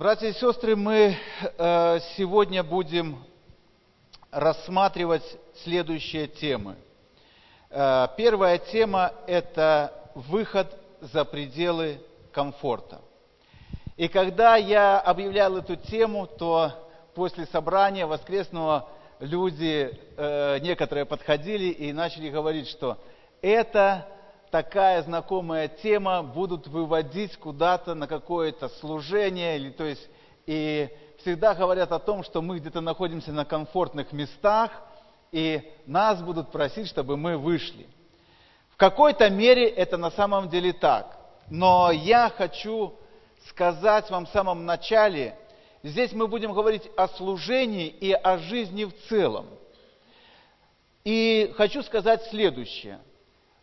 [0.00, 1.14] Братья и сестры, мы
[1.58, 3.22] э, сегодня будем
[4.30, 5.22] рассматривать
[5.62, 6.76] следующие темы.
[7.68, 12.00] Э, первая тема– это выход за пределы
[12.32, 13.02] комфорта.
[13.98, 16.72] И когда я объявлял эту тему, то
[17.14, 18.88] после собрания воскресного
[19.18, 22.96] люди, э, некоторые подходили и начали говорить, что
[23.42, 24.06] это
[24.50, 30.08] такая знакомая тема, будут выводить куда-то на какое-то служение, или, то есть,
[30.46, 30.88] и
[31.18, 34.70] всегда говорят о том, что мы где-то находимся на комфортных местах,
[35.32, 37.86] и нас будут просить, чтобы мы вышли.
[38.70, 41.16] В какой-то мере это на самом деле так.
[41.48, 42.94] Но я хочу
[43.48, 45.36] сказать вам в самом начале,
[45.82, 49.46] здесь мы будем говорить о служении и о жизни в целом.
[51.04, 53.00] И хочу сказать следующее.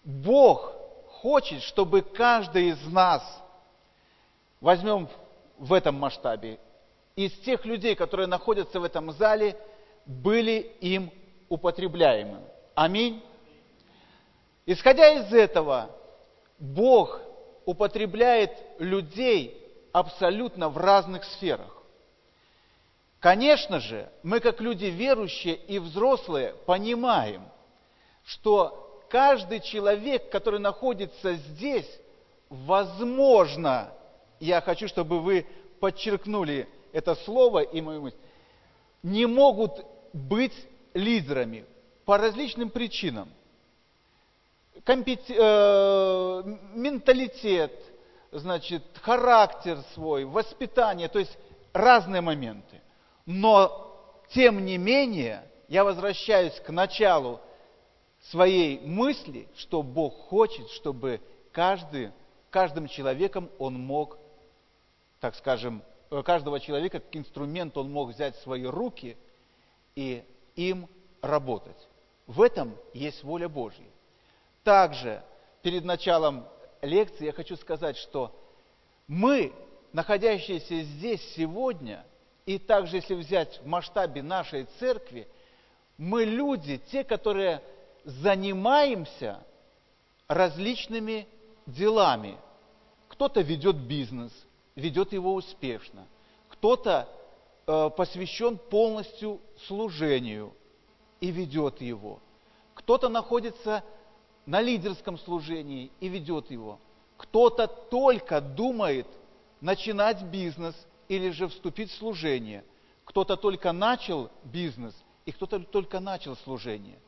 [0.03, 0.76] Бог
[1.21, 3.23] хочет, чтобы каждый из нас,
[4.61, 5.09] возьмем
[5.57, 6.59] в этом масштабе,
[7.15, 9.57] из тех людей, которые находятся в этом зале,
[10.05, 11.11] были им
[11.49, 12.41] употребляемы.
[12.75, 13.23] Аминь.
[14.65, 15.89] Исходя из этого,
[16.59, 17.19] Бог
[17.65, 21.83] употребляет людей абсолютно в разных сферах.
[23.19, 27.49] Конечно же, мы как люди верующие и взрослые понимаем,
[28.25, 31.89] что каждый человек, который находится здесь,
[32.49, 33.91] возможно,
[34.39, 35.45] я хочу, чтобы вы
[35.79, 38.17] подчеркнули это слово и мою мысль,
[39.03, 40.53] не могут быть
[40.93, 41.65] лидерами
[42.05, 43.29] по различным причинам.
[44.83, 45.21] Компет...
[45.29, 47.73] Э, менталитет,
[48.31, 51.37] значит, характер свой, воспитание, то есть
[51.73, 52.81] разные моменты.
[53.25, 57.41] Но, тем не менее, я возвращаюсь к началу
[58.31, 62.11] своей мысли, что Бог хочет, чтобы каждый,
[62.49, 64.17] каждым человеком он мог,
[65.19, 69.17] так скажем, э, каждого человека как инструмент он мог взять в свои руки
[69.95, 70.23] и
[70.55, 70.89] им
[71.21, 71.77] работать.
[72.25, 73.87] В этом есть воля Божья.
[74.63, 75.23] Также
[75.61, 76.45] перед началом
[76.81, 78.35] лекции я хочу сказать, что
[79.07, 79.53] мы,
[79.93, 82.05] находящиеся здесь сегодня,
[82.45, 85.27] и также если взять в масштабе нашей церкви,
[85.97, 87.61] мы люди, те, которые
[88.07, 89.45] занимаемся
[90.29, 91.27] различными
[91.65, 92.37] делами.
[93.09, 94.31] Кто-то ведет бизнес,
[94.75, 96.07] ведет его успешно.
[96.47, 97.09] Кто-то
[97.67, 100.53] э, посвящен полностью служению
[101.19, 102.21] и ведет его.
[102.75, 103.83] Кто-то находится
[104.45, 106.79] на лидерском служении и ведет его.
[107.17, 109.07] Кто-то только думает
[109.59, 110.75] начинать бизнес
[111.09, 112.63] или же вступить в служение.
[113.03, 114.95] Кто-то только начал бизнес,
[115.25, 116.99] и кто-то только начал служение.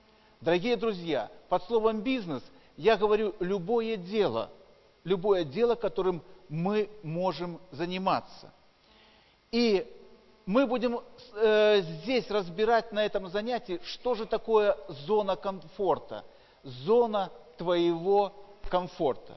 [0.42, 2.42] Дорогие друзья, под словом бизнес
[2.78, 4.50] я говорю любое дело,
[5.04, 8.50] любое дело, которым мы можем заниматься.
[9.52, 9.86] И
[10.46, 11.02] мы будем
[11.34, 16.24] э, здесь разбирать на этом занятии, что же такое зона комфорта,
[16.64, 18.32] зона твоего
[18.70, 19.34] комфорта.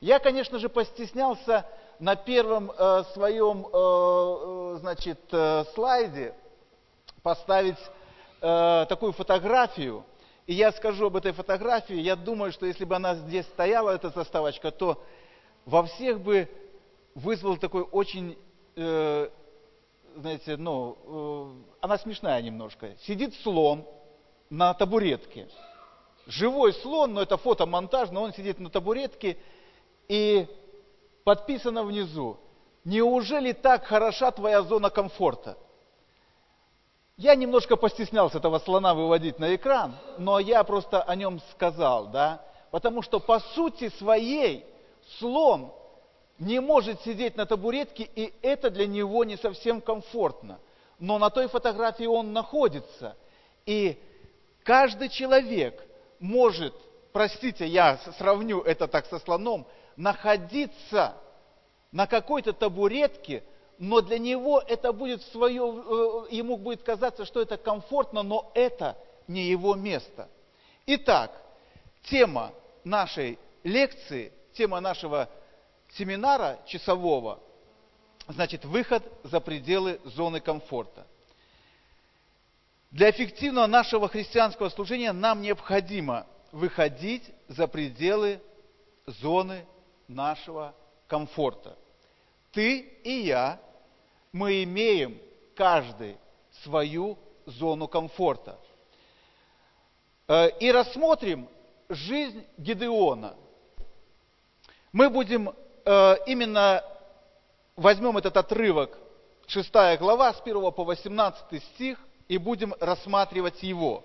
[0.00, 1.64] Я, конечно же, постеснялся
[2.00, 6.34] на первом э, своем э, э, значит, э, слайде
[7.22, 7.78] поставить
[8.40, 10.04] э, такую фотографию–
[10.46, 14.10] и я скажу об этой фотографии, я думаю, что если бы она здесь стояла, эта
[14.10, 15.02] заставочка, то
[15.64, 16.48] во всех бы
[17.14, 18.36] вызвал такой очень,
[18.76, 19.28] э,
[20.16, 22.96] знаете, ну, э, она смешная немножко.
[23.02, 23.86] Сидит слон
[24.50, 25.48] на табуретке.
[26.26, 29.38] Живой слон, но это фотомонтаж, но он сидит на табуретке,
[30.08, 30.46] и
[31.24, 32.36] подписано внизу,
[32.84, 35.56] неужели так хороша твоя зона комфорта?
[37.22, 42.44] Я немножко постеснялся этого слона выводить на экран, но я просто о нем сказал, да,
[42.72, 44.66] потому что по сути своей
[45.20, 45.72] слон
[46.40, 50.58] не может сидеть на табуретке, и это для него не совсем комфортно.
[50.98, 53.14] Но на той фотографии он находится.
[53.66, 54.02] И
[54.64, 55.80] каждый человек
[56.18, 56.74] может,
[57.12, 61.14] простите, я сравню это так со слоном, находиться
[61.92, 63.44] на какой-то табуретке,
[63.78, 68.96] но для него это будет свое, э, ему будет казаться, что это комфортно, но это
[69.26, 70.28] не его место.
[70.86, 71.30] Итак,
[72.04, 72.52] тема
[72.84, 75.28] нашей лекции, тема нашего
[75.94, 77.40] семинара часового,
[78.28, 81.06] значит, выход за пределы зоны комфорта.
[82.90, 88.40] Для эффективного нашего христианского служения нам необходимо выходить за пределы
[89.06, 89.64] зоны
[90.08, 90.74] нашего
[91.06, 91.76] комфорта.
[92.52, 93.58] Ты и я,
[94.32, 95.18] мы имеем
[95.54, 96.16] каждый
[96.62, 98.58] свою зону комфорта.
[100.28, 101.48] Э, и рассмотрим
[101.88, 103.36] жизнь Гедеона.
[104.92, 106.82] Мы будем э, именно,
[107.76, 108.98] возьмем этот отрывок
[109.46, 111.98] 6 глава, с 1 по 18 стих,
[112.28, 114.04] и будем рассматривать его.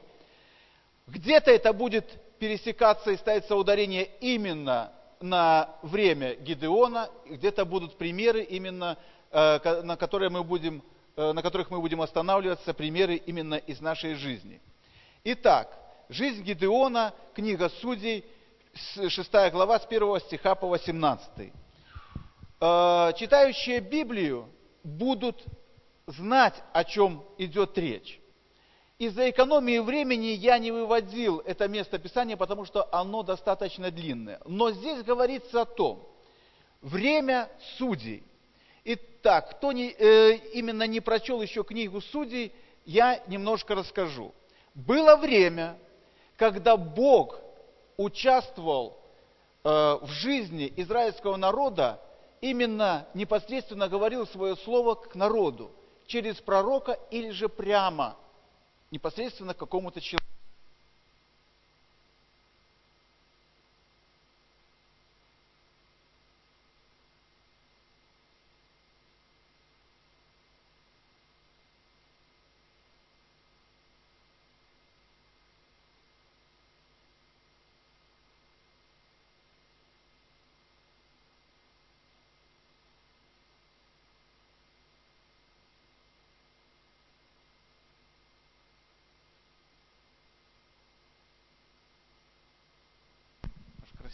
[1.07, 2.06] Где-то это будет
[2.39, 4.91] пересекаться и ставиться ударение именно
[5.21, 8.97] на время Гидеона, где-то будут примеры именно,
[9.31, 10.83] на, которые мы будем,
[11.15, 14.62] э, на которых мы будем останавливаться, примеры именно из нашей жизни.
[15.24, 15.77] Итак,
[16.09, 18.25] жизнь Гидеона, книга Судей,
[18.74, 21.51] 6 глава, с 1 стиха по 18.
[22.59, 24.50] Э, читающие Библию
[24.83, 25.44] будут
[26.07, 28.19] знать, о чем идет речь.
[28.97, 34.39] Из-за экономии времени я не выводил это место Писания, потому что оно достаточно длинное.
[34.45, 36.07] Но здесь говорится о том,
[36.81, 38.24] время судей.
[38.89, 42.54] Итак, кто не, э, именно не прочел еще книгу судей,
[42.86, 44.34] я немножко расскажу.
[44.74, 45.78] Было время,
[46.38, 47.39] когда Бог
[47.98, 48.98] участвовал
[49.63, 52.01] э, в жизни израильского народа,
[52.39, 55.72] именно непосредственно говорил свое слово к народу,
[56.06, 58.16] через пророка или же прямо–
[58.92, 60.24] непосредственно к какому-то человеку.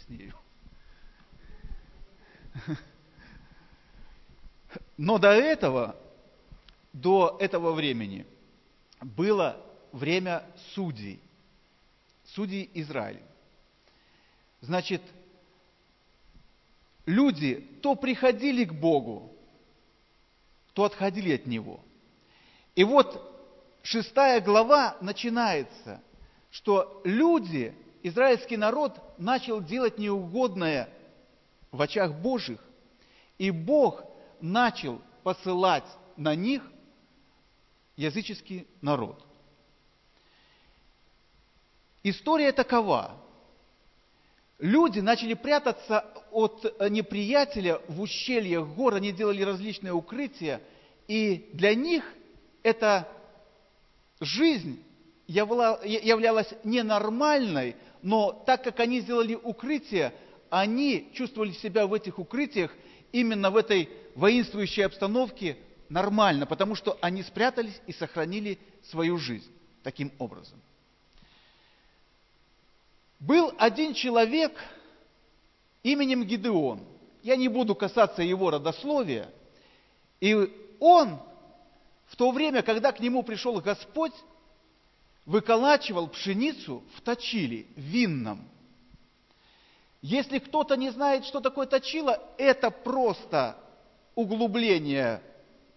[0.04, 0.34] Краснею.
[4.96, 5.96] Но до этого,
[6.92, 8.26] до этого времени
[9.00, 9.60] было
[9.92, 11.20] время судей,
[12.26, 13.22] судей Израиля.
[14.60, 15.02] Значит,
[17.06, 19.30] люди то приходили к Богу,
[20.72, 21.80] то отходили от Него.
[22.74, 23.20] И вот
[23.82, 26.00] шестая глава начинается,
[26.50, 27.74] что люди
[28.04, 30.88] израильский народ начал делать неугодное
[31.72, 32.60] в очах Божьих,
[33.38, 34.04] и Бог
[34.40, 35.86] начал посылать
[36.16, 36.62] на них
[37.96, 39.24] языческий народ.
[42.02, 43.16] История такова.
[44.58, 50.60] Люди начали прятаться от неприятеля в ущельях гор, они делали различные укрытия,
[51.08, 52.04] и для них
[52.62, 53.08] эта
[54.20, 54.82] жизнь
[55.26, 60.12] являлась ненормальной, но так как они сделали укрытие,
[60.50, 62.70] они чувствовали себя в этих укрытиях
[63.12, 65.56] именно в этой воинствующей обстановке
[65.88, 68.58] нормально, потому что они спрятались и сохранили
[68.90, 69.50] свою жизнь
[69.82, 70.60] таким образом.
[73.20, 74.52] Был один человек
[75.82, 76.80] именем Гидеон.
[77.22, 79.30] Я не буду касаться его родословия.
[80.20, 80.34] И
[80.78, 81.20] он
[82.08, 84.12] в то время, когда к нему пришел Господь,
[85.26, 88.48] выколачивал пшеницу в точиле винном.
[90.02, 93.56] Если кто-то не знает, что такое точило, это просто
[94.14, 95.22] углубление.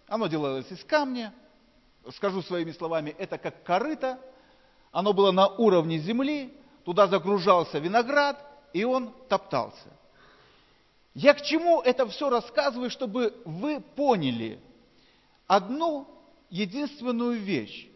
[0.08, 1.34] Оно делалось из камня.
[2.16, 4.20] Скажу своими словами, это как корыто.
[4.92, 6.54] Оно было на уровне земли.
[6.84, 8.42] Туда загружался виноград,
[8.74, 9.90] и он топтался.
[11.14, 14.60] Я к чему это все рассказываю, чтобы вы поняли
[15.48, 16.08] одну
[16.50, 17.88] единственную вещь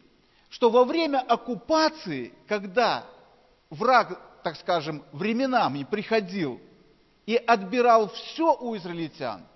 [0.52, 3.06] что во время оккупации, когда
[3.70, 6.60] враг, так скажем, временами приходил
[7.26, 9.48] и отбирал все у израильтян,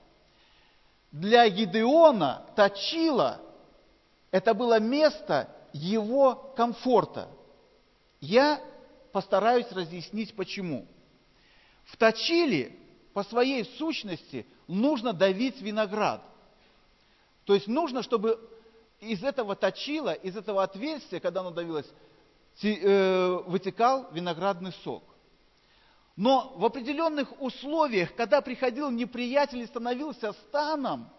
[1.11, 3.41] для Гидеона Точила
[4.31, 7.29] это было место его комфорта.
[8.21, 8.61] Я
[9.11, 10.85] постараюсь разъяснить почему.
[11.85, 12.73] В Точиле
[13.13, 16.21] по своей сущности нужно давить виноград.
[17.43, 18.39] То есть нужно, чтобы
[19.11, 21.89] из этого точила, из этого отверстия, когда оно давилось,
[22.63, 25.03] э, вытекал виноградный сок.
[26.15, 31.09] Но в определенных условиях, когда приходил неприятель и становился станом,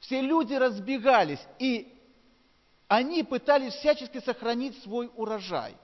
[0.00, 1.94] все люди разбегались, и
[2.86, 5.76] они пытались всячески сохранить свой урожай.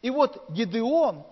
[0.00, 1.24] И вот Гедеон,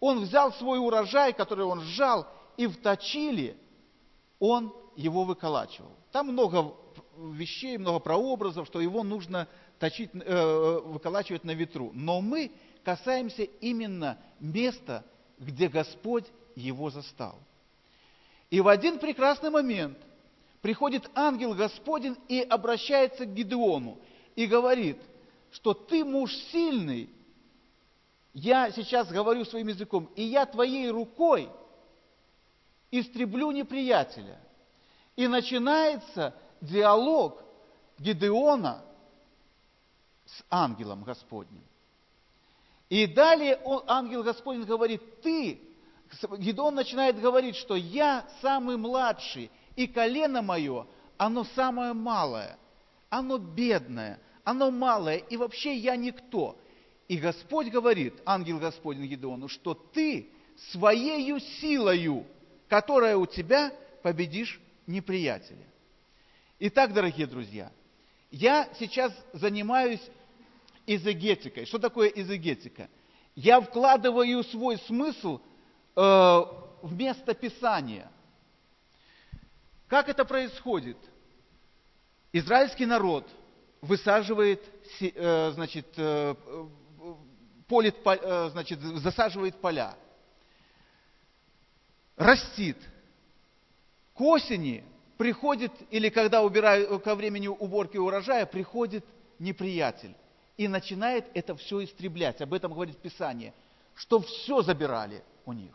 [0.00, 3.56] он взял свой урожай, который он сжал, и в точиле
[4.38, 5.90] он его выколачивал.
[6.12, 6.74] Там много
[7.18, 11.90] вещей, много прообразов, что его нужно точить, э, выколачивать на ветру.
[11.94, 12.50] Но мы
[12.84, 15.04] касаемся именно места,
[15.38, 17.38] где Господь его застал.
[18.50, 19.98] И в один прекрасный момент
[20.62, 23.98] приходит ангел Господень и обращается к Гидеону
[24.36, 24.98] и говорит,
[25.50, 27.10] что ты муж сильный,
[28.32, 31.48] я сейчас говорю своим языком, и я твоей рукой
[32.90, 34.38] истреблю неприятеля.
[35.16, 37.42] И начинается диалог
[37.98, 38.82] Гидеона
[40.26, 41.62] с ангелом Господним.
[42.88, 45.60] И далее он, ангел Господень говорит, ты,
[46.38, 52.58] Гедеон начинает говорить, что я самый младший, и колено мое, оно самое малое,
[53.08, 56.56] оно бедное, оно малое, и вообще я никто.
[57.08, 60.30] И Господь говорит, ангел Господень Гедеону, что ты
[60.70, 62.24] своею силою,
[62.68, 65.66] которая у тебя, победишь неприятеля.
[66.60, 67.72] Итак, дорогие друзья,
[68.30, 70.00] я сейчас занимаюсь
[70.86, 71.66] изогетикой.
[71.66, 72.88] Что такое изогетика?
[73.34, 75.40] Я вкладываю свой смысл
[75.96, 78.08] э, в место Писания.
[79.88, 80.96] Как это происходит?
[82.32, 83.28] Израильский народ
[83.80, 84.62] высаживает,
[85.00, 86.36] э, значит, э,
[87.66, 89.96] полит, э, значит, засаживает поля,
[92.16, 92.78] растит.
[94.14, 94.84] К осени
[95.16, 99.04] приходит, или когда убираю, ко времени уборки урожая, приходит
[99.38, 100.14] неприятель
[100.56, 102.40] и начинает это все истреблять.
[102.40, 103.52] Об этом говорит Писание,
[103.94, 105.72] что все забирали у них.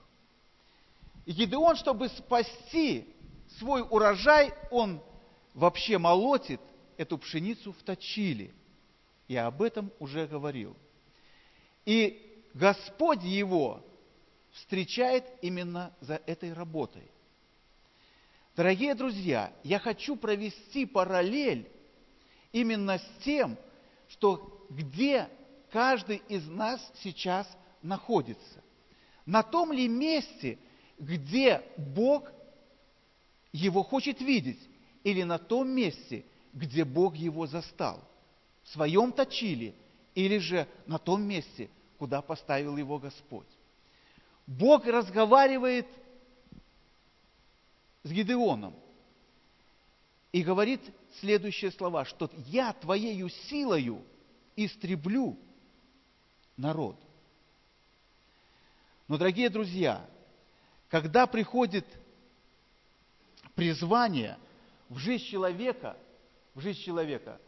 [1.26, 3.06] И Гидеон, чтобы спасти
[3.58, 5.02] свой урожай, он
[5.54, 6.62] вообще молотит
[6.98, 8.54] эту пшеницу в точили.
[9.28, 10.76] Я об этом уже говорил.
[11.86, 13.84] И Господь его
[14.52, 17.10] встречает именно за этой работой.
[18.60, 21.66] Дорогие друзья, я хочу провести параллель
[22.52, 23.56] именно с тем,
[24.10, 25.30] что где
[25.72, 27.48] каждый из нас сейчас
[27.82, 28.62] находится.
[29.26, 30.60] На том ли месте,
[30.98, 32.30] где Бог
[33.54, 34.60] его хочет видеть,
[35.06, 38.04] или на том месте, где Бог его застал,
[38.64, 39.74] в своем точиле,
[40.16, 43.48] или же на том месте, куда поставил его Господь.
[44.46, 45.88] Бог разговаривает
[48.04, 48.76] с Гидеоном
[50.32, 50.82] и говорит
[51.20, 54.04] следующие слова, что «я твоею силою
[54.56, 55.38] истреблю
[56.58, 56.98] народ».
[59.08, 60.08] Но, дорогие друзья,
[60.88, 61.86] когда приходит
[63.56, 64.38] призвание
[64.88, 65.98] в жизнь человека,
[66.54, 67.40] в жизнь человека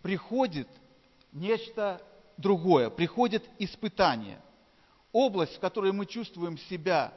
[0.00, 0.68] приходит
[1.32, 2.00] нечто
[2.36, 4.40] другое, приходит испытание.
[5.12, 7.12] Область, в которой мы чувствуем себя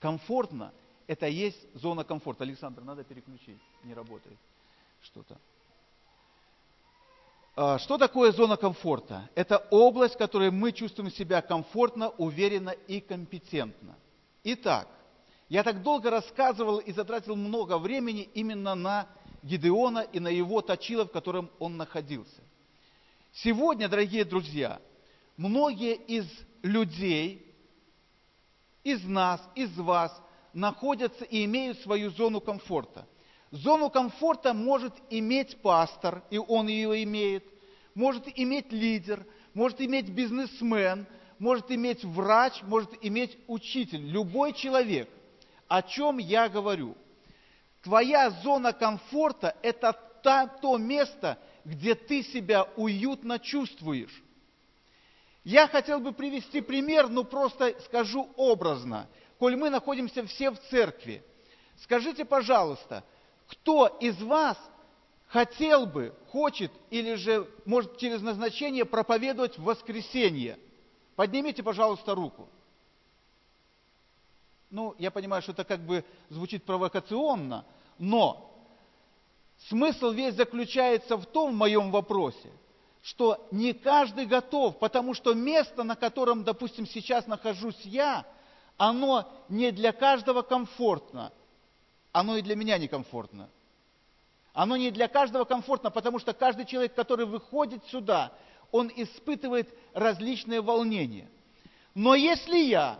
[0.00, 0.72] комфортно,
[1.06, 2.44] это есть зона комфорта.
[2.44, 4.38] Александр, надо переключить, не работает
[5.02, 5.38] что-то.
[7.54, 9.28] А, что такое зона комфорта?
[9.34, 13.94] Это область, в которой мы чувствуем себя комфортно, уверенно и компетентно.
[14.44, 14.88] Итак,
[15.48, 19.06] я так долго рассказывал и затратил много времени именно на
[19.42, 22.40] Гидеона и на его точило, в котором он находился.
[23.32, 24.80] Сегодня, дорогие друзья,
[25.36, 26.26] многие из
[26.62, 27.46] людей,
[28.84, 30.18] из нас, из вас
[30.52, 33.06] находятся и имеют свою зону комфорта.
[33.50, 37.44] Зону комфорта может иметь пастор, и он ее имеет,
[37.94, 41.06] может иметь лидер, может иметь бизнесмен,
[41.38, 45.08] может иметь врач, может иметь учитель, любой человек–
[45.72, 46.94] о чем я говорю?
[47.80, 54.22] Твоя зона комфорта– это та, то место, где ты себя уютно чувствуешь.
[55.44, 59.08] Я хотел бы привести пример, но просто скажу образно.
[59.38, 61.24] Коль мы находимся все в церкви,
[61.78, 63.02] скажите, пожалуйста,
[63.48, 64.56] кто из вас
[65.26, 70.58] хотел бы, хочет или же может через назначение проповедовать в воскресенье?
[71.16, 72.48] Поднимите, пожалуйста, руку.
[74.70, 77.66] Ну, я понимаю, что это как бы звучит провокационно,
[77.98, 78.48] но
[79.68, 82.50] смысл весь заключается в том, в моем вопросе,
[83.02, 88.24] что не каждый готов, потому что место, на котором, допустим, сейчас нахожусь я,
[88.76, 91.32] оно не для каждого комфортно,
[92.12, 93.50] оно и для меня некомфортно.
[94.54, 98.32] Оно не для каждого комфортно, потому что каждый человек, который выходит сюда,
[98.70, 101.28] он испытывает различные волнения.
[101.94, 102.98] Но если я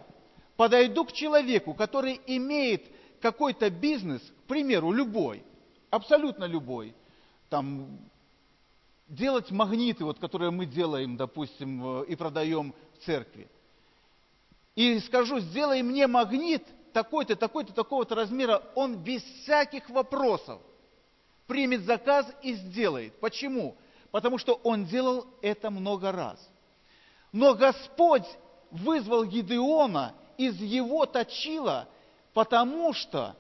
[0.56, 2.84] подойду к человеку, который имеет
[3.20, 5.44] какой-то бизнес, к примеру, любой,
[5.90, 6.94] абсолютно любой,
[7.48, 7.98] там,
[9.08, 13.48] делать магниты, вот, которые мы делаем, допустим, и продаем в церкви,
[14.74, 20.60] и скажу, сделай мне магнит такой-то, такой-то, такого-то размера, он без всяких вопросов
[21.46, 23.18] примет заказ и сделает.
[23.20, 23.76] Почему?
[24.10, 26.38] Потому что он делал это много раз.
[27.32, 28.26] Но Господь
[28.70, 31.88] вызвал Гидеона из его точила,
[32.32, 33.36] потому что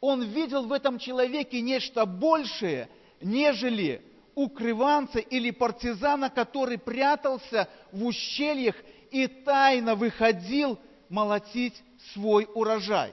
[0.00, 2.88] он видел в этом человеке нечто большее,
[3.20, 4.02] нежели
[4.34, 8.76] укрыванца или партизана, который прятался в ущельях
[9.10, 11.82] и тайно выходил молотить
[12.12, 13.12] свой урожай.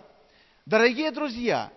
[0.66, 1.72] Дорогие друзья,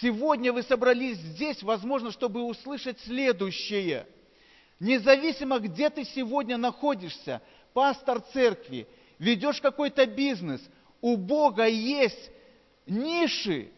[0.00, 4.06] Сегодня вы собрались здесь, возможно, чтобы услышать следующее.
[4.80, 7.42] Независимо, где ты сегодня находишься,
[7.74, 8.86] пастор церкви,
[9.18, 10.62] ведешь какой-то бизнес,
[11.02, 12.30] у Бога есть
[12.86, 13.70] ниши,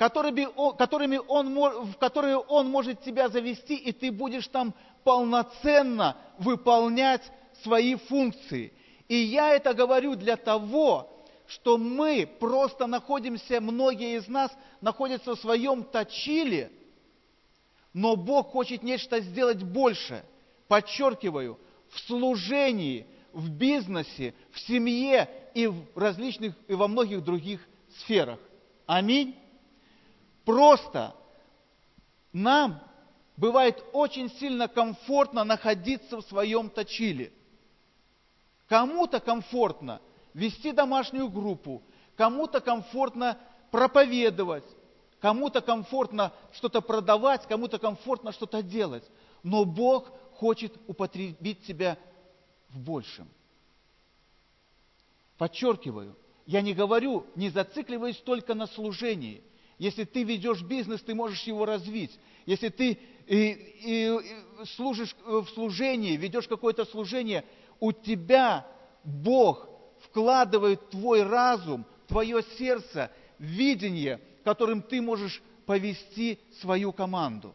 [0.00, 1.54] которыми он,
[1.90, 4.72] в которые Он может тебя завести, и ты будешь там
[5.04, 7.20] полноценно выполнять
[7.62, 8.72] свои функции.
[9.08, 11.06] И я это говорю для того,
[11.46, 16.72] что мы просто находимся, многие из нас находятся в своем точиле,
[17.92, 20.24] но Бог хочет нечто сделать больше.
[20.66, 21.58] Подчеркиваю,
[21.90, 23.04] в служении,
[23.34, 27.60] в бизнесе, в семье и в различных, и во многих других
[27.98, 28.38] сферах.
[28.86, 29.36] Аминь.
[30.44, 31.14] Просто
[32.32, 32.80] нам
[33.36, 37.32] бывает очень сильно комфортно находиться в своем точиле.
[38.68, 40.00] Кому-то комфортно
[40.34, 41.82] вести домашнюю группу,
[42.16, 43.38] кому-то комфортно
[43.70, 44.64] проповедовать,
[45.20, 49.04] кому-то комфортно что-то продавать, кому-то комфортно что-то делать.
[49.42, 51.98] Но Бог хочет употребить тебя
[52.68, 53.28] в большем.
[55.36, 56.16] Подчеркиваю,
[56.46, 59.42] я не говорю, не зацикливаясь только на служении.
[59.80, 62.10] Если ты ведешь бизнес, ты можешь его развить.
[62.44, 67.46] Если ты и, и, служишь в служении, ведешь какое-то служение,
[67.80, 68.66] у тебя
[69.02, 69.66] Бог
[70.02, 77.54] вкладывает твой разум, твое сердце, видение, которым ты можешь повести свою команду.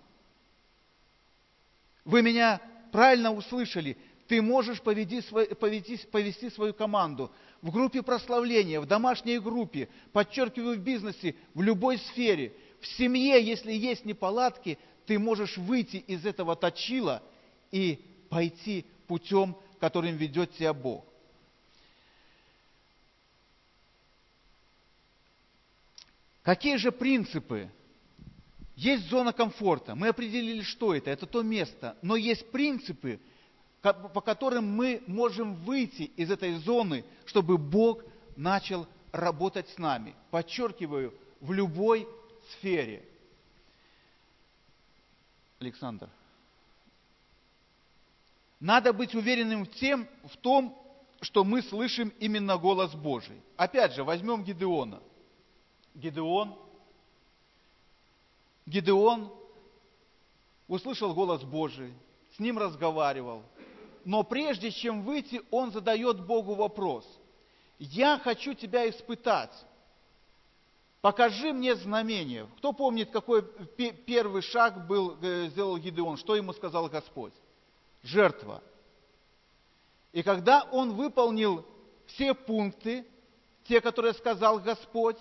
[2.05, 2.60] Вы меня
[2.91, 3.98] правильно услышали.
[4.27, 5.22] Ты можешь повести,
[5.53, 7.32] повести, повести свою команду
[7.65, 12.53] в группе прославления, в домашней группе, подчеркиваю, в бизнесе, в любой сфере.
[12.79, 17.24] В семье, если есть неполадки, ты можешь выйти из этого точила
[17.72, 21.05] и пойти путем, которым ведет тебя Бог.
[26.43, 27.72] Какие же принципы?
[28.75, 29.95] Есть зона комфорта.
[29.95, 31.10] Мы определили, что это.
[31.10, 31.98] Это то место.
[32.03, 33.19] Но есть принципы,
[33.93, 38.03] по которым мы можем выйти из этой зоны, чтобы Бог
[38.35, 40.15] начал работать с нами.
[40.31, 42.07] Подчеркиваю, в любой
[42.51, 43.03] сфере.
[45.59, 46.09] Александр.
[48.59, 50.77] Надо быть уверенным в, тем, в том,
[51.21, 53.39] что мы слышим именно голос Божий.
[53.57, 55.01] Опять же, возьмем Гидеона–
[55.95, 56.53] Гидеон,
[58.65, 59.31] Гидеон
[60.67, 61.93] услышал голос Божий,
[62.35, 63.43] с ним разговаривал.
[64.05, 67.05] Но прежде чем выйти, он задает Богу вопрос.
[67.79, 69.51] Я хочу тебя испытать.
[71.01, 72.48] Покажи мне знамение.
[72.57, 73.44] Кто помнит, какой
[74.05, 76.18] первый шаг был, э, сделал Гидеон?
[76.18, 77.33] Что ему сказал Господь?
[78.03, 78.61] Жертва.
[80.13, 81.65] И когда он выполнил
[82.05, 83.05] все пункты,
[83.63, 85.18] те, которые сказал Господь,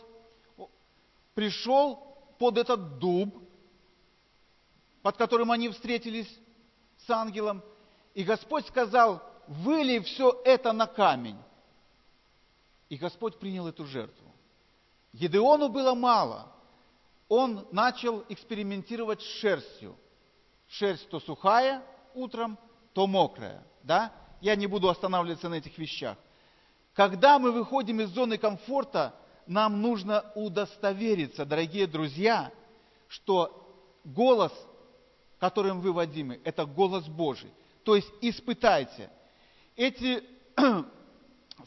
[1.35, 1.97] пришел
[2.39, 3.35] под этот дуб,
[5.01, 6.29] под которым они встретились
[7.07, 7.63] с ангелом,
[8.15, 11.39] и Господь сказал, вылей все это на камень.
[12.89, 14.31] И Господь принял эту жертву.
[15.13, 16.47] Едеону было мало.
[17.29, 19.97] Он начал экспериментировать с шерстью.
[20.69, 21.83] Шерсть то сухая
[22.15, 22.59] утром,
[22.93, 23.63] то мокрая.
[23.83, 24.13] Да?
[24.41, 26.17] Я не буду останавливаться на этих вещах.
[26.93, 29.15] Когда мы выходим из зоны комфорта,
[29.47, 32.53] нам нужно удостовериться, дорогие друзья,
[33.09, 33.69] что
[34.05, 34.53] голос,
[35.39, 37.51] которым вы водимы, это голос Божий.
[37.85, 39.11] То есть испытайте.
[39.77, 40.25] Эти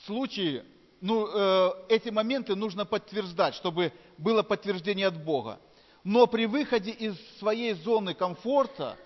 [0.06, 0.64] случаи,
[1.00, 5.60] ну, э, эти моменты нужно подтверждать, чтобы было подтверждение от Бога.
[6.04, 8.98] Но при выходе из своей зоны комфорта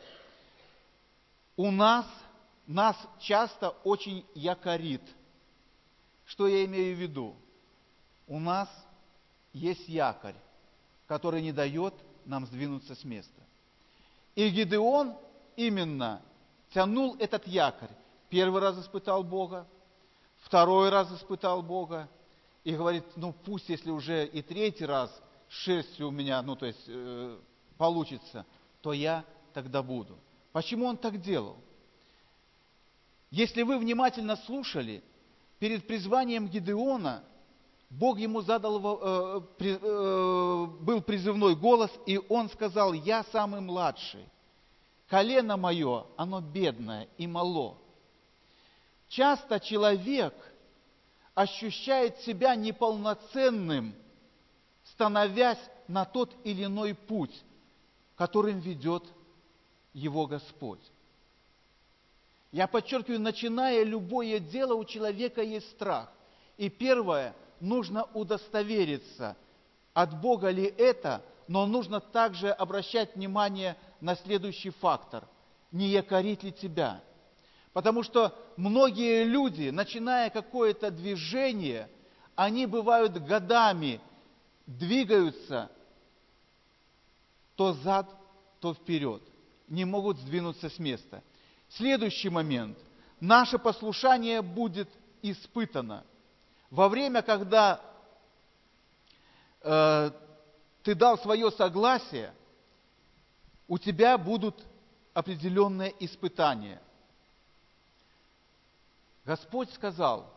[1.55, 2.05] у нас,
[2.67, 5.01] нас часто очень якорит.
[6.25, 7.35] Что я имею в виду?
[8.31, 8.69] у нас
[9.51, 10.35] есть якорь,
[11.05, 11.93] который не дает
[12.23, 13.41] нам сдвинуться с места.
[14.35, 15.17] И Гидеон
[15.57, 16.21] именно
[16.73, 17.89] тянул этот якорь.
[18.29, 19.67] Первый раз испытал Бога,
[20.39, 22.09] второй раз испытал Бога,
[22.63, 25.11] и говорит, ну пусть, если уже и третий раз
[25.49, 27.37] шерстью у меня, ну то есть э,
[27.77, 28.45] получится,
[28.81, 30.17] то я тогда буду.
[30.51, 31.57] Почему он так делал?
[33.31, 35.03] Если вы внимательно слушали,
[35.59, 37.23] перед призванием Гидеона
[37.89, 44.25] Бог ему задал, э, э, был призывной голос, и он сказал, я самый младший.
[45.11, 47.75] Колено мое, оно бедное и мало.
[49.09, 50.33] Часто человек
[51.35, 53.93] ощущает себя неполноценным,
[54.85, 57.43] становясь на тот или иной путь,
[58.15, 59.03] которым ведет
[59.91, 60.79] его Господь.
[62.53, 66.09] Я подчеркиваю, начиная любое дело, у человека есть страх.
[66.55, 69.35] И первое– нужно удостовериться,
[69.93, 75.27] от Бога ли это, но нужно также обращать внимание на следующий фактор.
[75.71, 77.01] Не якорит ли тебя?
[77.71, 81.89] Потому что многие люди, начиная какое-то движение,
[82.35, 84.01] они бывают годами,
[84.65, 85.71] двигаются
[87.55, 88.09] то зад,
[88.59, 89.21] то вперед,
[89.67, 91.23] не могут сдвинуться с места.
[91.69, 92.77] Следующий момент.
[93.19, 94.89] Наше послушание будет
[95.21, 96.03] испытано.
[96.69, 97.79] Во время, когда
[99.61, 100.11] э,
[100.83, 102.33] ты дал свое согласие,
[103.71, 104.65] у тебя будут
[105.13, 106.81] определенные испытания.
[109.23, 110.29] Господь сказал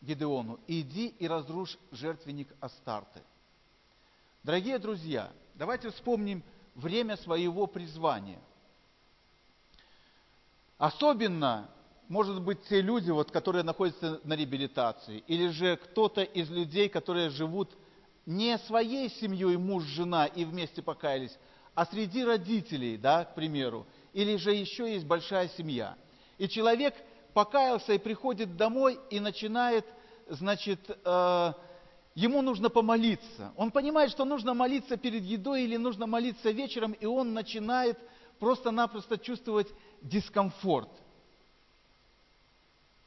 [0.00, 3.20] Гидеону, иди и разрушь жертвенник Астарты.
[4.42, 6.42] Дорогие друзья, давайте вспомним
[6.74, 8.40] время своего призвания.
[10.78, 11.70] Особенно,
[12.08, 17.30] может быть, те люди, вот, которые находятся на реабилитации, или же кто-то из людей, которые
[17.30, 17.70] живут
[18.26, 21.38] не своей семьей, муж, жена и вместе покаялись,
[21.78, 25.96] а среди родителей, да, к примеру, или же еще есть большая семья.
[26.36, 26.92] И человек
[27.32, 29.86] покаялся и приходит домой и начинает,
[30.28, 31.52] значит, э,
[32.16, 33.52] ему нужно помолиться.
[33.54, 37.96] Он понимает, что нужно молиться перед едой или нужно молиться вечером, и он начинает
[38.40, 39.68] просто-напросто чувствовать
[40.02, 40.90] дискомфорт.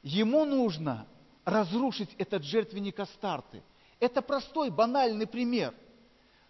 [0.01, 1.07] Ему нужно
[1.43, 3.63] разрушить этот жертвенник Астарты–
[3.99, 5.73] это простой, банальный пример.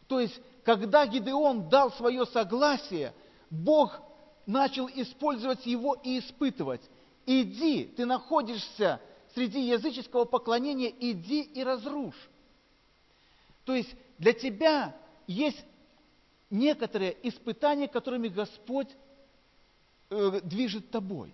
[0.08, 3.14] То есть, когда Гидеон дал свое согласие,
[3.50, 4.00] Бог
[4.46, 6.82] начал использовать его и испытывать.
[7.26, 9.02] Иди, ты находишься
[9.34, 12.30] среди языческого поклонения, иди и разрушь.
[13.66, 14.96] То есть для тебя
[15.28, 15.64] есть
[16.50, 18.90] некоторые испытания, которыми Господь
[20.10, 21.34] э, движет тобой.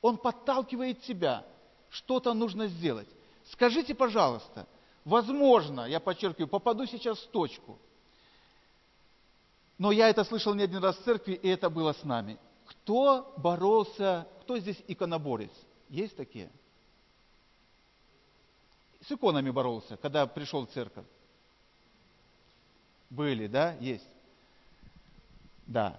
[0.00, 1.44] Он подталкивает тебя,
[1.90, 3.08] что-то нужно сделать.
[3.44, 4.66] Скажите, пожалуйста,
[5.04, 7.78] Возможно, я подчеркиваю, попаду сейчас в точку.
[9.78, 12.38] Но я это слышал не один раз в церкви, и это было с нами.
[12.66, 15.50] Кто боролся, кто здесь иконоборец?
[15.88, 16.50] Есть такие?
[19.06, 21.04] С иконами боролся, когда пришел в церковь.
[23.10, 23.74] Были, да?
[23.80, 24.08] Есть.
[25.66, 25.98] Да.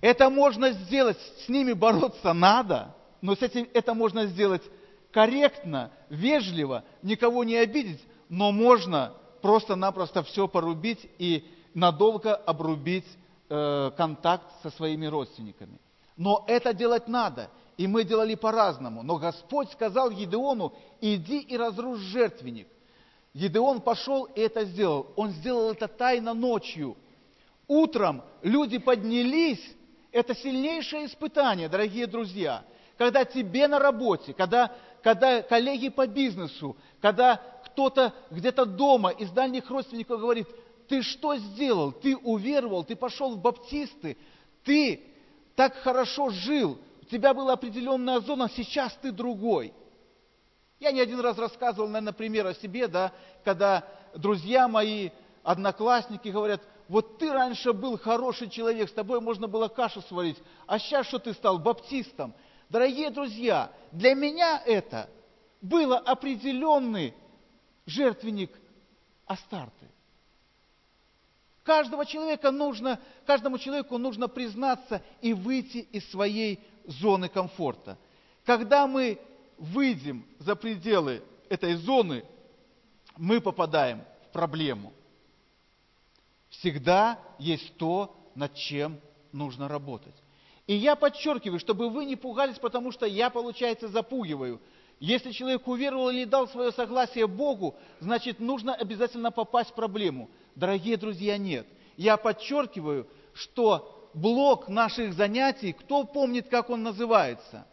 [0.00, 4.62] Это можно сделать, с ними бороться надо, но с этим это можно сделать
[5.10, 13.06] корректно, вежливо, никого не обидеть, но можно просто-напросто все порубить и надолго обрубить
[13.48, 15.78] э, контакт со своими родственниками.
[16.16, 19.02] Но это делать надо, и мы делали по-разному.
[19.02, 22.68] Но Господь сказал Едеону, иди и разрушь жертвенник.
[23.32, 25.08] Едеон пошел и это сделал.
[25.16, 26.96] Он сделал это тайно ночью.
[27.66, 29.60] Утром люди поднялись.
[30.12, 32.62] Это сильнейшее испытание, дорогие друзья.
[32.96, 34.70] Когда тебе на работе, когда
[35.04, 40.48] когда коллеги по бизнесу, когда кто-то где-то дома из дальних родственников говорит,
[40.88, 41.92] ты что сделал?
[41.92, 44.16] Ты уверовал, ты пошел в баптисты,
[44.64, 45.00] ты
[45.54, 49.72] так хорошо жил, у тебя была определенная зона, сейчас ты другой.
[50.80, 53.12] Я не один раз рассказывал, наверное, пример о себе, да,
[53.44, 55.10] когда друзья мои,
[55.42, 60.78] одноклассники говорят, вот ты раньше был хороший человек, с тобой можно было кашу сварить, а
[60.78, 62.34] сейчас что ты стал баптистом?
[62.68, 65.08] Дорогие друзья, для меня это
[65.60, 67.14] было определенный
[67.86, 68.50] жертвенник
[69.26, 69.93] Астарты.
[71.64, 77.98] Каждого человека нужно, каждому человеку нужно признаться и выйти из своей зоны комфорта.
[78.44, 79.18] Когда мы
[79.56, 82.22] выйдем за пределы этой зоны,
[83.16, 84.92] мы попадаем в проблему.
[86.50, 89.00] Всегда есть то, над чем
[89.32, 90.14] нужно работать.
[90.66, 94.60] И я подчеркиваю, чтобы вы не пугались, потому что я, получается, запугиваю.
[95.00, 100.28] Если человек уверовал или дал свое согласие Богу, значит, нужно обязательно попасть в проблему.
[100.54, 101.66] Дорогие друзья, нет.
[101.96, 107.66] Я подчеркиваю, что блок наших занятий, кто помнит, как он называется?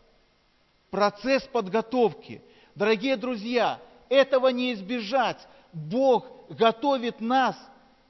[0.89, 2.41] Процесс подготовки.
[2.75, 5.37] Дорогие друзья, этого не избежать.
[5.73, 7.55] Бог готовит нас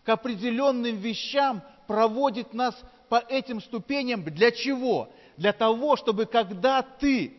[0.04, 2.76] к определенным вещам, проводит нас
[3.10, 5.10] по этим ступеням для чего?
[5.38, 7.34] Для того, чтобы когда ты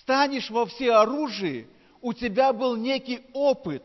[0.00, 1.68] станешь во всеоружии,
[2.00, 3.82] у тебя был некий опыт,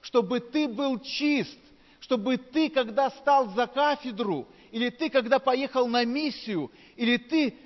[0.00, 1.58] чтобы ты был чист,
[2.04, 7.56] чтобы ты, когда стал за кафедру, или ты, когда поехал на миссию, или ты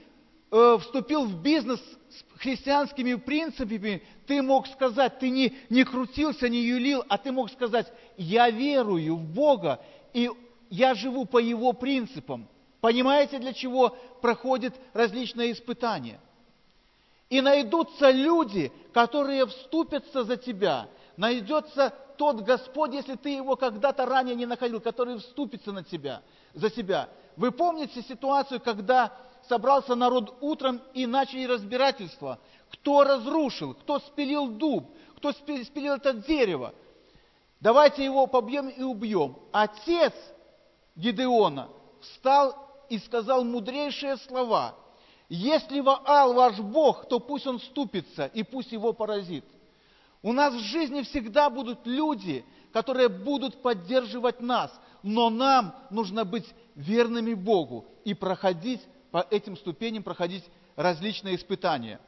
[0.53, 6.61] э, вступил в бизнес с христианскими принципами, ты мог сказать, ты не, не крутился, не
[6.61, 9.81] юлил, а ты мог сказать, я верую в Бога,
[10.14, 10.31] и
[10.70, 12.48] я живу по Его принципам.
[12.81, 16.20] Понимаете, для чего проходят различные испытания?
[17.29, 20.88] И найдутся люди, которые вступятся за тебя.
[21.16, 26.68] Найдется тот Господь, если ты его когда-то ранее не находил, который вступится на тебя, за
[26.70, 27.09] себя.
[27.37, 29.16] Вы помните ситуацию, когда
[29.48, 32.40] собрался народ утром и начали разбирательство?
[32.72, 36.74] Кто разрушил, кто спилил дуб, кто спилил это дерево?
[37.61, 39.38] Давайте его побьем и убьем.
[39.52, 40.12] Отец
[40.96, 41.68] Гидеона
[42.00, 42.54] встал
[42.88, 44.74] и сказал мудрейшие слова.
[45.28, 49.44] Если Ваал ваш Бог, то пусть он ступится и пусть его поразит.
[50.22, 56.46] У нас в жизни всегда будут люди, которые будут поддерживать нас, но нам нужно быть
[56.74, 60.44] верными Богу и проходить по этим ступеням, проходить
[60.76, 62.00] различные испытания.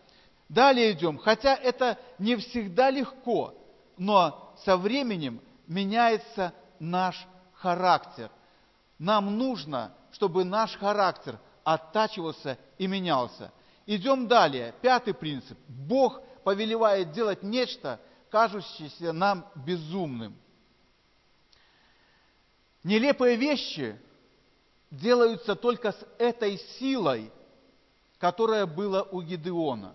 [0.48, 3.54] Далее идем, хотя это не всегда легко,
[3.96, 8.30] но со временем меняется наш характер.
[8.98, 13.52] Нам нужно, чтобы наш характер оттачивался и менялся.
[13.86, 14.74] Идем далее.
[14.82, 15.58] Пятый принцип.
[15.68, 18.00] Бог повелевает делать нечто,
[18.30, 20.36] кажущееся нам безумным.
[22.82, 23.98] Нелепые вещи
[24.90, 27.30] делаются только с этой силой,
[28.18, 29.94] которая была у Гидеона.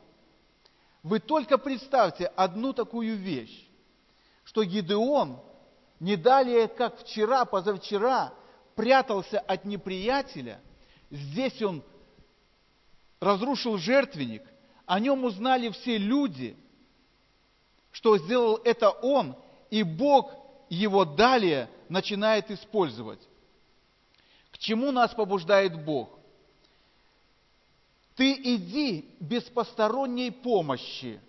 [1.04, 3.68] Вы только представьте одну такую вещь,
[4.44, 5.40] что Гидеон
[6.00, 8.34] не далее, как вчера, позавчера,
[8.76, 10.60] прятался от неприятеля,
[11.10, 11.84] здесь он
[13.20, 14.44] разрушил жертвенник,
[14.86, 16.56] о нем узнали все люди,
[17.92, 19.36] что сделал это он,
[19.70, 20.32] и Бог
[20.70, 23.20] его далее начинает использовать.
[24.52, 26.10] К чему нас побуждает Бог?
[28.16, 31.20] Ты иди без посторонней помощи.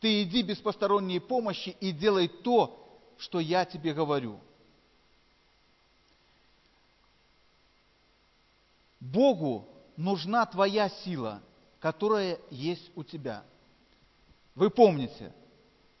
[0.00, 2.78] Ты иди без посторонней помощи и делай то,
[3.18, 4.38] что я тебе говорю.
[9.00, 11.42] Богу нужна твоя сила,
[11.82, 13.42] которая есть у тебя.
[14.54, 15.34] Вы помните,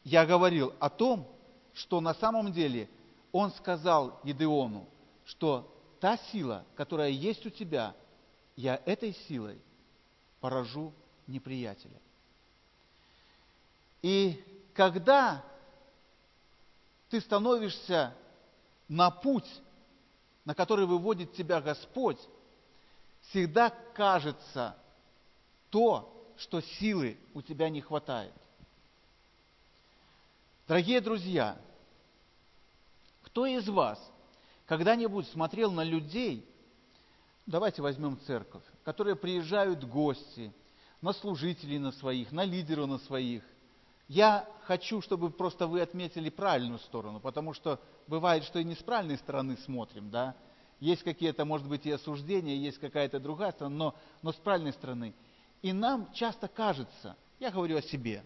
[0.04, 1.26] я говорил о том,
[1.74, 2.88] что на самом деле
[3.32, 4.88] он сказал Гидеону,
[5.24, 5.68] что
[5.98, 7.96] та сила, которая есть у тебя,
[8.54, 9.58] я этой силой
[10.40, 10.92] поражу
[11.26, 12.00] неприятеля.
[14.02, 14.40] И
[14.74, 15.44] когда
[17.10, 18.14] ты становишься
[18.86, 19.50] на путь,
[20.44, 22.20] на который выводит тебя Господь,
[23.22, 24.76] всегда кажется
[25.72, 28.34] то, что силы у тебя не хватает.
[30.68, 31.58] Дорогие друзья,
[33.22, 33.98] кто из вас
[34.66, 36.46] когда-нибудь смотрел на людей,
[37.46, 40.52] давайте возьмем церковь, которые приезжают гости,
[41.00, 43.42] на служителей на своих, на лидеров на своих.
[44.08, 48.82] Я хочу, чтобы просто вы отметили правильную сторону, потому что бывает, что и не с
[48.82, 50.36] правильной стороны смотрим, да,
[50.80, 55.14] есть какие-то, может быть, и осуждения, есть какая-то другая сторона, но, но с правильной стороны.
[55.62, 58.24] И нам часто кажется, я говорю о себе,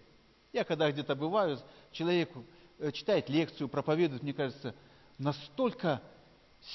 [0.52, 1.58] я когда где-то бываю,
[1.92, 2.30] человек
[2.78, 4.74] э, читает лекцию, проповедует, мне кажется,
[5.18, 6.02] настолько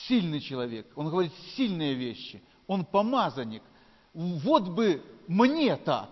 [0.08, 3.64] сильный человек, он говорит сильные вещи, он помазанник,
[4.14, 6.10] вот бы мне так.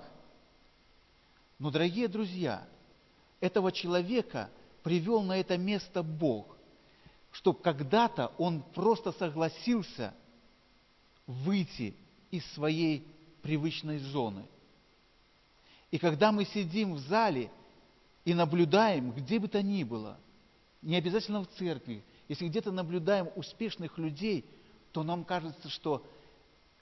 [1.59, 2.67] Но, дорогие друзья,
[3.39, 4.49] этого человека
[4.83, 6.59] привел на это место Бог
[7.31, 10.13] что когда-то он просто согласился
[11.27, 11.95] выйти
[12.31, 13.07] из своей
[13.41, 14.45] привычной зоны.
[15.91, 17.51] И когда мы сидим в зале
[18.25, 20.17] и наблюдаем, где бы то ни было,
[20.81, 24.45] не обязательно в церкви, если где-то наблюдаем успешных людей,
[24.91, 26.05] то нам кажется, что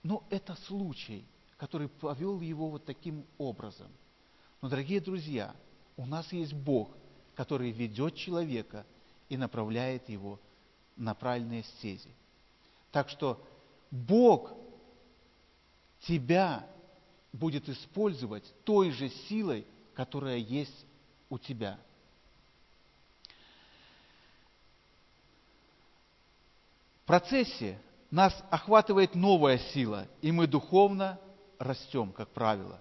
[0.04, 1.26] ну, это случай,
[1.58, 3.88] который повел его вот таким образом.
[4.62, 5.56] Но, дорогие друзья,
[5.96, 6.90] у нас есть Бог,
[7.36, 8.86] который ведет человека–
[9.30, 10.40] и направляет его
[10.96, 12.10] на правильные стези.
[12.92, 13.42] Так что
[13.92, 14.54] Бог
[16.02, 16.68] тебя
[17.34, 20.86] будет использовать той же силой, которая есть
[21.30, 21.80] у тебя.
[27.04, 27.80] В процессе
[28.12, 31.20] нас охватывает новая сила, и мы духовно
[31.58, 32.80] растем, как правило.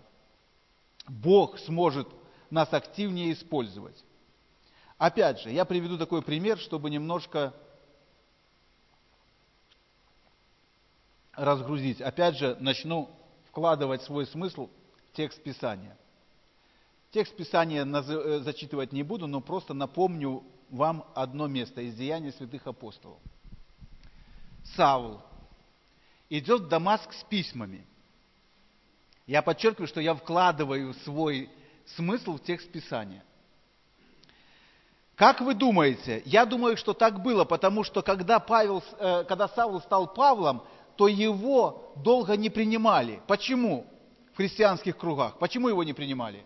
[1.08, 2.08] Бог сможет
[2.50, 3.96] нас активнее использовать.
[4.98, 7.54] Опять же, я приведу такой пример, чтобы немножко
[11.36, 12.00] разгрузить.
[12.00, 13.10] Опять же, начну
[13.48, 14.68] вкладывать свой смысл
[15.10, 15.96] в текст Писания.
[17.10, 22.66] Текст Писания э, зачитывать не буду, но просто напомню вам одно место из Деяний святых
[22.66, 23.18] апостолов.
[24.74, 25.20] Саул
[26.28, 27.86] идет в Дамаск с письмами.
[29.26, 31.48] Я подчеркиваю, что я вкладываю свой
[31.96, 33.22] смысл в текст Писания–
[35.16, 36.22] как вы думаете?
[36.26, 40.62] Я думаю, что так было, потому что когда, Павел, э, когда Савл стал Павлом,
[40.96, 43.20] то его долго не принимали.
[43.26, 43.86] Почему?
[44.32, 45.38] В христианских кругах.
[45.38, 46.44] Почему его не принимали?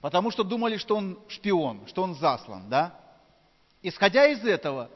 [0.00, 2.94] Потому что думали, что он шпион, что он заслан, да?
[3.82, 4.90] Исходя из этого,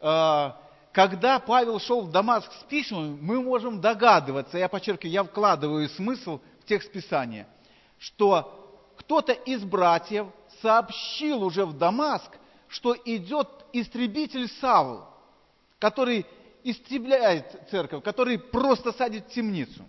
[0.00, 0.50] э,
[0.92, 6.40] когда Павел шел в Дамаск с письмами, мы можем догадываться, я подчеркиваю, я вкладываю смысл
[6.62, 7.46] в текст Писания,
[7.98, 8.52] что
[8.96, 10.26] кто-то из братьев
[10.62, 12.30] сообщил уже в Дамаск,
[12.68, 15.06] что идет истребитель Савл,
[15.78, 16.26] который
[16.70, 19.84] истребляет церковь, который просто садит в темницу.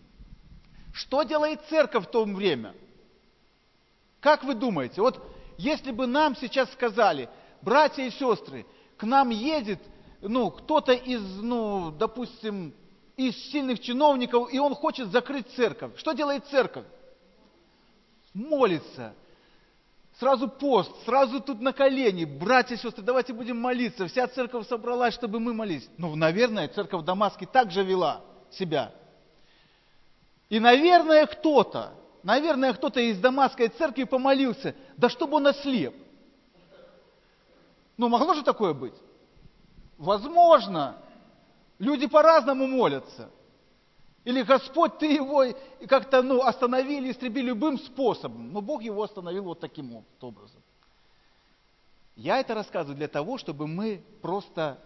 [0.94, 2.74] Что делает церковь в то время?
[4.20, 5.02] Как вы думаете?
[5.02, 5.22] Вот
[5.58, 7.30] если бы нам сейчас сказали,
[7.62, 8.66] братья и сестры,
[8.98, 9.80] к нам едет
[10.22, 12.74] ну, кто-то из, ну, допустим,
[13.16, 15.98] из сильных чиновников, и он хочет закрыть церковь.
[15.98, 16.86] Что делает церковь?
[18.34, 19.14] Молится.
[20.20, 22.26] Сразу пост, сразу тут на колени.
[22.26, 24.08] Братья и сестры, давайте будем молиться.
[24.08, 25.88] Вся церковь собралась, чтобы мы молились.
[25.98, 28.92] Ну, наверное, церковь в Дамаске также вела себя.
[30.50, 35.94] И, наверное, кто-то, наверное, кто-то из Дамасской церкви помолился, да чтобы он ослеп.
[37.96, 38.96] Ну, могло же такое быть?
[40.00, 40.98] Возможно.
[41.78, 43.30] Люди по-разному молятся.
[44.28, 45.46] Или Господь, ты его
[45.88, 48.52] как-то ну, остановили, истребили любым способом.
[48.52, 50.62] Но Бог его остановил вот таким вот образом.
[52.18, 54.80] Я это рассказываю для того, чтобы мы просто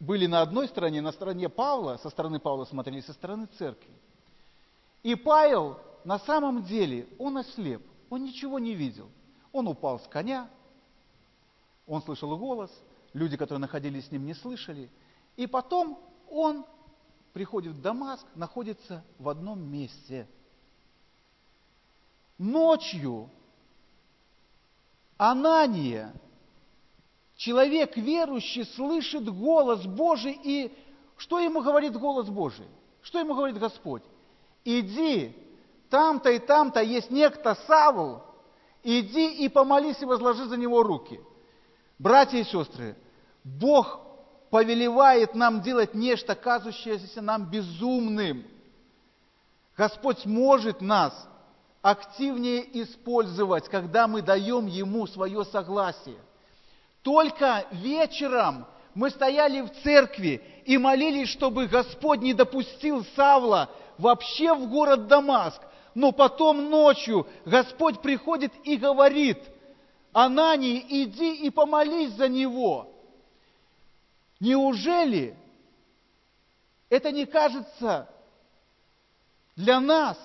[0.00, 3.94] были на одной стороне, на стороне Павла, со стороны Павла смотрели, со стороны церкви.
[5.04, 9.08] И Павел на самом деле, он ослеп, он ничего не видел.
[9.52, 10.50] Он упал с коня,
[11.86, 12.72] он слышал голос,
[13.12, 14.90] люди, которые находились с ним, не слышали.
[15.36, 15.96] И потом
[16.28, 16.66] он
[17.38, 20.26] приходит в Дамаск, находится в одном месте.
[22.36, 23.30] Ночью
[25.16, 26.12] Анания,
[27.36, 30.76] человек верующий, слышит голос Божий, и
[31.16, 32.66] что ему говорит голос Божий?
[33.02, 34.02] Что ему говорит Господь?
[34.64, 35.32] Иди,
[35.90, 38.24] там-то и там-то есть некто Савл,
[38.82, 41.20] иди и помолись и возложи за него руки.
[42.00, 42.96] Братья и сестры,
[43.44, 44.00] Бог
[44.50, 48.44] повелевает нам делать нечто, казущееся нам безумным.
[49.76, 51.12] Господь может нас
[51.82, 56.18] активнее использовать, когда мы даем Ему свое согласие.
[57.02, 64.68] Только вечером мы стояли в церкви и молились, чтобы Господь не допустил Савла вообще в
[64.68, 65.60] город Дамаск.
[65.94, 69.38] Но потом ночью Господь приходит и говорит,
[70.12, 72.88] Анании, иди и помолись за него.
[74.40, 75.36] Неужели
[76.88, 78.08] это не кажется
[79.56, 80.16] для нас,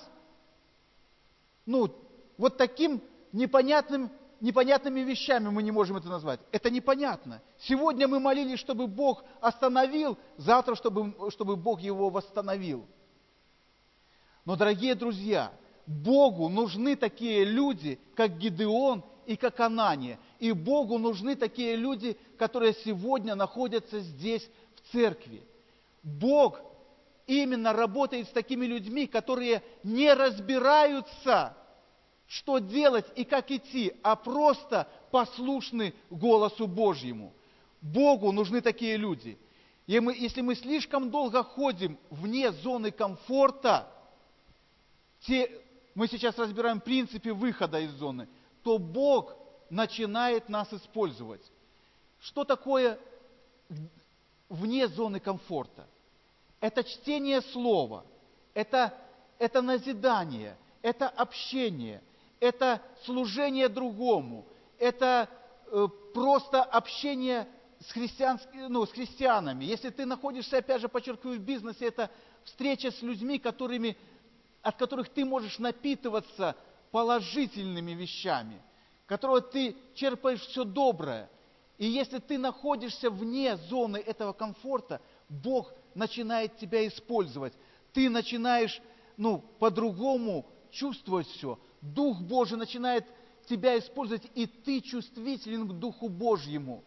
[1.66, 1.90] ну,
[2.36, 6.40] вот таким непонятным, непонятными вещами мы не можем это назвать.
[6.52, 7.42] Это непонятно.
[7.58, 12.86] Сегодня мы молились, чтобы Бог остановил, завтра, чтобы, чтобы Бог его восстановил.
[14.44, 15.52] Но, дорогие друзья,
[15.86, 20.18] Богу нужны такие люди, как Гидеон и как Анания.
[20.44, 25.42] И Богу нужны такие люди, которые сегодня находятся здесь, в церкви.
[26.02, 26.60] Бог
[27.26, 31.56] именно работает с такими людьми, которые не разбираются,
[32.26, 37.32] что делать и как идти, а просто послушны голосу Божьему.
[37.80, 39.38] Богу нужны такие люди.
[39.86, 43.88] И мы, если мы слишком долго ходим вне зоны комфорта,
[45.20, 45.50] те,
[45.94, 48.28] мы сейчас разбираем принципы выхода из зоны,
[48.62, 49.38] то Бог
[49.70, 51.42] начинает нас использовать.
[52.20, 52.98] Что такое
[54.48, 55.86] вне зоны комфорта?
[56.60, 58.04] Это чтение слова,
[58.54, 58.94] это,
[59.38, 62.02] это назидание, это общение,
[62.40, 64.46] это служение другому,
[64.78, 65.28] это
[65.66, 67.46] э, просто общение
[67.80, 69.64] с, христианскими, ну, с христианами.
[69.64, 72.10] Если ты находишься, опять же, подчеркиваю, в бизнесе, это
[72.44, 73.98] встреча с людьми, которыми,
[74.62, 76.56] от которых ты можешь напитываться
[76.90, 78.62] положительными вещами–
[79.06, 81.30] которого ты черпаешь все доброе.
[81.78, 87.52] И если ты находишься вне зоны этого комфорта, Бог начинает тебя использовать.
[87.92, 88.80] Ты начинаешь
[89.16, 91.58] ну, по-другому чувствовать все.
[91.80, 93.04] Дух Божий начинает
[93.46, 96.82] тебя использовать, и ты чувствителен к Духу Божьему.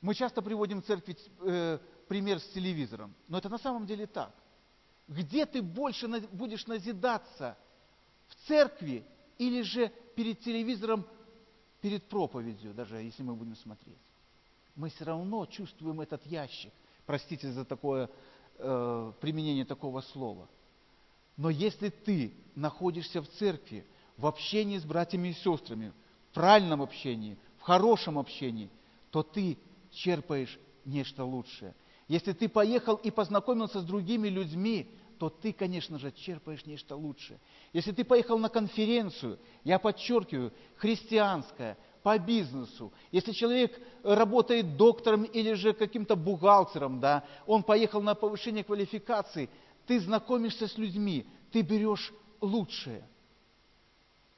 [0.00, 4.34] Мы часто приводим в церкви э, пример с телевизором, но это на самом деле так.
[5.06, 7.56] Где ты больше будешь назидаться?
[8.28, 9.04] В церкви
[9.40, 11.06] или же перед телевизором,
[11.80, 13.96] перед проповедью, даже если мы будем смотреть.
[14.76, 16.72] Мы все равно чувствуем этот ящик.
[17.06, 18.10] Простите за такое
[18.58, 20.46] э, применение такого слова.
[21.38, 23.86] Но если ты находишься в церкви,
[24.18, 25.94] в общении с братьями и сестрами,
[26.30, 28.68] в правильном общении, в хорошем общении,
[29.10, 29.56] то ты
[29.90, 31.74] черпаешь нечто лучшее.
[32.08, 34.86] Если ты поехал и познакомился с другими людьми,
[35.20, 37.38] то ты, конечно же, черпаешь нечто лучшее.
[37.74, 42.90] Если ты поехал на конференцию, я подчеркиваю, христианская, по бизнесу.
[43.12, 49.50] Если человек работает доктором или же каким-то бухгалтером, да, он поехал на повышение квалификации,
[49.86, 53.06] ты знакомишься с людьми, ты берешь лучшее.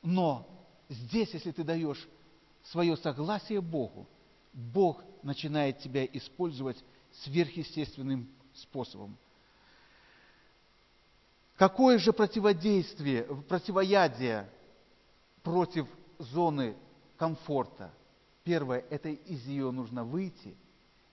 [0.02, 0.48] Но
[0.88, 2.08] здесь, если ты даешь
[2.64, 4.08] свое согласие Богу,
[4.52, 9.16] Бог начинает тебя использовать сверхъестественным способом.
[11.56, 14.48] Какое же противодействие, противоядие
[15.42, 15.86] против
[16.18, 16.76] зоны
[17.16, 17.92] комфорта?
[18.44, 20.56] Первое, это из нее нужно выйти.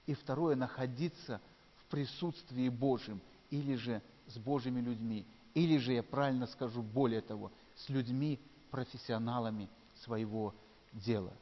[0.08, 1.40] И второе, находиться
[1.78, 3.22] в присутствии Божьем
[3.52, 5.26] или же с Божьими людьми.
[5.54, 8.40] Или же, я правильно скажу, более того, с людьми,
[8.72, 9.70] профессионалами
[10.04, 10.56] своего
[10.94, 11.34] дела.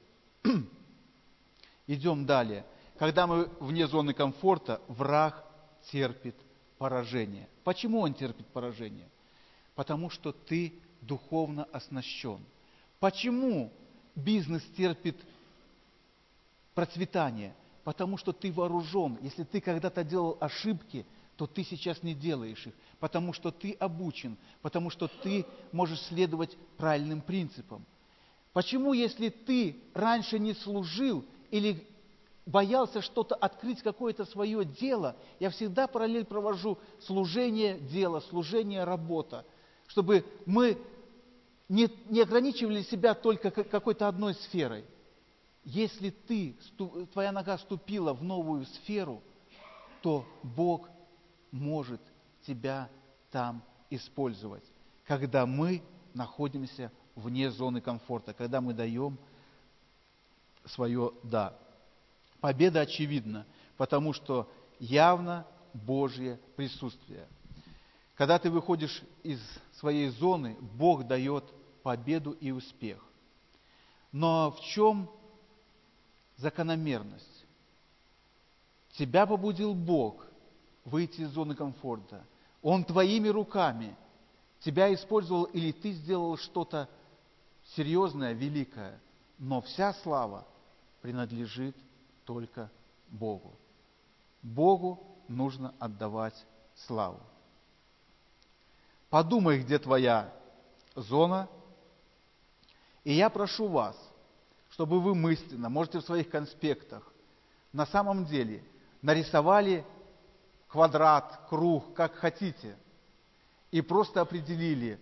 [1.87, 2.65] Идем далее.
[2.97, 5.45] Когда мы вне зоны комфорта, враг
[5.91, 6.35] терпит
[6.77, 7.47] поражение.
[7.63, 9.09] Почему он терпит поражение?
[9.75, 12.39] Потому что ты духовно оснащен.
[12.99, 13.71] Почему
[14.15, 15.17] бизнес терпит
[16.73, 17.53] процветание?
[17.83, 19.17] Потому что ты вооружен.
[19.21, 21.05] Если ты когда-то делал ошибки,
[21.37, 26.57] то ты сейчас не делаешь их, потому что ты обучен, потому что ты можешь следовать
[26.77, 27.85] правильным принципам.
[28.53, 31.87] Почему, если ты раньше не служил или
[32.47, 39.45] боялся что-то открыть, какое-то свое дело, я всегда параллель провожу служение дело, служение работа,
[39.87, 40.81] чтобы мы
[41.69, 44.85] не, не ограничивали себя только какой-то одной сферой.
[45.63, 46.55] Если ты,
[47.11, 49.21] твоя нога ступила в новую сферу,
[50.01, 50.89] то Бог
[51.51, 52.01] может
[52.45, 52.89] тебя
[53.29, 54.63] там использовать,
[55.05, 55.83] когда мы
[56.13, 59.17] находимся вне зоны комфорта, когда мы даем
[60.65, 61.57] свое «да».
[62.41, 63.45] Победа очевидна,
[63.77, 67.27] потому что явно Божье присутствие.
[68.15, 69.39] Когда ты выходишь из
[69.79, 71.43] своей зоны, Бог дает
[71.83, 73.03] победу и успех.
[74.11, 75.09] Но в чем
[76.37, 77.45] закономерность?
[78.93, 80.25] Тебя побудил Бог
[80.85, 82.25] выйти из зоны комфорта.
[82.63, 83.95] Он твоими руками
[84.61, 86.89] тебя использовал или ты сделал что-то
[87.75, 88.99] серьезное, великое.
[89.37, 90.47] Но вся слава
[91.01, 91.75] принадлежит
[92.27, 92.69] только
[93.07, 93.57] Богу.
[94.43, 96.35] Богу нужно отдавать
[96.75, 97.21] славу.
[99.09, 100.33] Подумай, где твоя
[100.93, 101.47] зона.
[103.05, 103.97] И я прошу вас,
[104.71, 107.13] чтобы вы мысленно, можете в своих конспектах,
[107.71, 108.61] на самом деле
[109.01, 109.85] нарисовали
[110.67, 112.75] квадрат, круг, как хотите,
[113.71, 114.99] и просто определили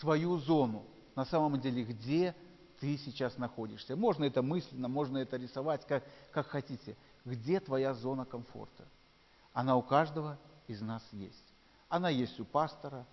[0.00, 0.84] свою зону,
[1.16, 2.36] на самом деле, где
[2.80, 3.96] ты сейчас находишься.
[3.96, 6.96] Можно это мысленно, можно это рисовать, как, как хотите.
[7.24, 8.84] Где твоя зона комфорта?
[9.52, 11.44] Она у каждого из нас есть.
[11.88, 13.04] Она есть у пастора,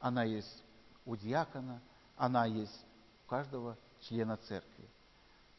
[0.00, 0.62] она есть
[1.06, 1.80] у диакона,
[2.16, 2.84] она есть
[3.24, 4.84] у каждого члена церкви.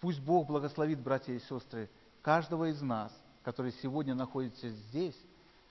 [0.02, 1.90] Пусть Бог благословит, братья и сестры,
[2.22, 3.12] каждого из нас,
[3.44, 5.18] который сегодня находится здесь,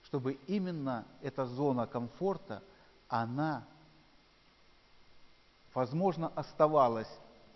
[0.04, 2.62] чтобы именно эта зона комфорта,
[3.08, 3.64] она,
[5.72, 7.08] возможно, оставалась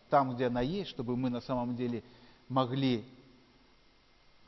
[0.08, 2.02] там, где она есть, чтобы мы на самом деле
[2.48, 3.04] могли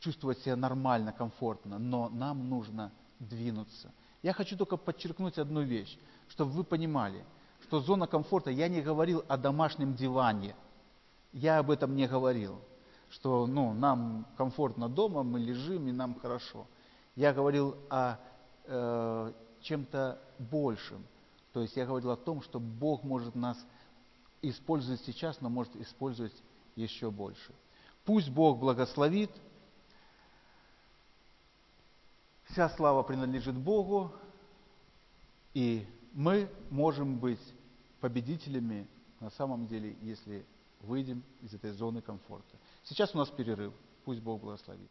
[0.00, 3.92] чувствовать себя нормально, комфортно, но нам нужно двинуться.
[4.22, 5.98] Я хочу только подчеркнуть одну вещь,
[6.28, 7.24] чтобы вы понимали,
[7.62, 10.54] что зона комфорта, я не говорил о домашнем диване,
[11.32, 12.58] я об этом не говорил,
[13.10, 16.66] что ну, нам комфортно дома, мы лежим и нам хорошо.
[17.14, 18.16] Я говорил о
[18.64, 19.32] э,
[19.62, 21.04] чем-то большем,
[21.52, 23.58] то есть я говорил о том, что Бог может нас
[24.42, 26.34] использует сейчас, но может использовать
[26.76, 27.54] еще больше.
[28.04, 29.30] Пусть Бог благословит.
[32.44, 34.12] Вся слава принадлежит Богу,
[35.54, 37.40] и мы можем быть
[38.00, 38.88] победителями
[39.20, 40.44] на самом деле, если
[40.80, 42.58] выйдем из этой зоны комфорта.
[42.84, 43.72] Сейчас у нас перерыв.
[44.04, 44.90] Пусть Бог благословит.